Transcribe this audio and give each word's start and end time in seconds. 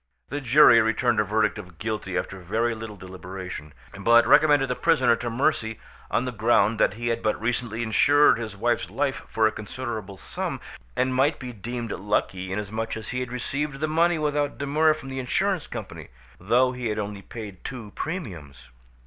The 0.29 0.41
jury 0.41 0.81
returned 0.81 1.19
a 1.19 1.23
verdict 1.23 1.59
of 1.59 1.77
guilty 1.77 2.17
after 2.17 2.39
very 2.39 2.73
little 2.73 2.95
deliberation, 2.95 3.71
but 3.99 4.25
recommended 4.25 4.67
the 4.67 4.75
prisoner 4.75 5.15
to 5.17 5.29
mercy 5.29 5.77
on 6.09 6.25
the 6.25 6.31
ground 6.31 6.79
that 6.79 6.95
he 6.95 7.09
had 7.09 7.21
but 7.21 7.39
recently 7.39 7.83
insured 7.83 8.39
his 8.39 8.57
wife's 8.57 8.89
life 8.89 9.21
for 9.27 9.45
a 9.45 9.51
considerable 9.51 10.17
sum, 10.17 10.59
and 10.95 11.13
might 11.13 11.37
be 11.37 11.53
deemed 11.53 11.91
lucky 11.91 12.51
inasmuch 12.51 12.97
as 12.97 13.09
he 13.09 13.19
had 13.19 13.31
received 13.31 13.79
the 13.79 13.87
money 13.87 14.17
without 14.17 14.57
demur 14.57 14.95
from 14.95 15.09
the 15.09 15.19
insurance 15.19 15.67
company, 15.67 16.07
though 16.39 16.71
he 16.71 16.87
had 16.87 16.97
only 16.97 17.21
paid 17.21 17.63
two 17.63 17.91
premiums. 17.91 18.69